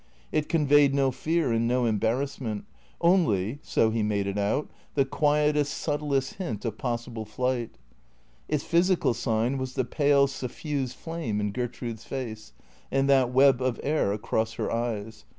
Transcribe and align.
It 0.31 0.49
conveyed 0.49 0.95
no 0.95 1.11
fear 1.11 1.51
and 1.53 1.67
no 1.67 1.85
embarrassment, 1.85 2.65
only 3.01 3.59
(so 3.61 3.91
he 3.91 4.01
made 4.01 4.25
it 4.25 4.35
out) 4.35 4.67
the 4.95 5.05
quietest, 5.05 5.75
subtlest 5.77 6.33
hint 6.41 6.65
of 6.65 6.79
possible 6.79 7.23
fliglit. 7.23 7.69
Its 8.47 8.63
physical 8.63 9.13
sign 9.13 9.59
was 9.59 9.75
the 9.75 9.85
pale, 9.85 10.25
suffused 10.25 10.95
flame 10.97 11.39
in 11.39 11.53
Ger 11.53 11.67
trude's 11.67 12.03
face, 12.03 12.51
and 12.91 13.07
that 13.09 13.31
web 13.31 13.61
of 13.61 13.79
air 13.83 14.11
across 14.11 14.53
her 14.53 14.71
eyes. 14.71 15.25